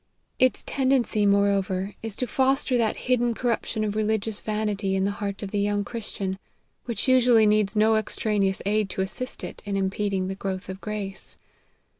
Its 0.39 0.63
tendency, 0.65 1.27
moreover, 1.27 1.93
is 2.01 2.15
to 2.15 2.25
foster 2.25 2.75
that 2.75 2.95
hidden 3.05 3.35
corruption 3.35 3.83
of 3.83 3.95
religious 3.95 4.39
vanity 4.39 4.95
in 4.95 5.03
the 5.05 5.11
heart 5.21 5.43
of 5.43 5.51
the 5.51 5.59
young 5.59 5.83
Christian, 5.85 6.39
which 6.85 7.07
usually 7.07 7.45
needs 7.45 7.75
no 7.75 7.95
extraneous 7.95 8.63
aid 8.65 8.89
to 8.89 9.01
assist 9.03 9.43
it 9.43 9.61
in 9.63 9.77
impeding 9.77 10.27
the 10.27 10.33
growth 10.33 10.69
of 10.69 10.81
grace. 10.81 11.37